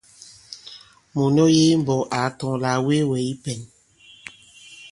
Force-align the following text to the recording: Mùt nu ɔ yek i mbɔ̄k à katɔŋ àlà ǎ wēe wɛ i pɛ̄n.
Mùt 1.13 1.31
nu 1.35 1.43
ɔ 1.49 1.53
yek 1.55 1.69
i 1.73 1.79
mbɔ̄k 1.81 2.01
à 2.17 2.21
katɔŋ 2.25 2.51
àlà 2.55 2.71
ǎ 2.77 2.83
wēe 2.85 3.07
wɛ 3.09 3.17
i 3.31 3.33
pɛ̄n. 3.43 3.59